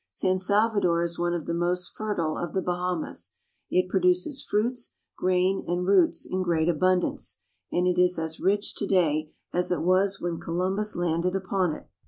[0.09, 3.35] San Salvador is one of the most fertile of the Bahamas.
[3.69, 8.87] It produces fruits, grain, and roots in great abundance, and it is as rich to
[8.87, 11.87] day as it was when Columbus landed uporv it.